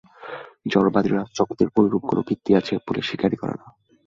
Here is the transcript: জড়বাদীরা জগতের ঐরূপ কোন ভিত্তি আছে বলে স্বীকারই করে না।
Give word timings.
জড়বাদীরা 0.67 1.21
জগতের 1.37 1.69
ঐরূপ 1.77 2.03
কোন 2.09 2.17
ভিত্তি 2.27 2.51
আছে 2.55 2.73
বলে 2.87 3.01
স্বীকারই 3.01 3.37
করে 3.41 3.55
না। 3.55 3.67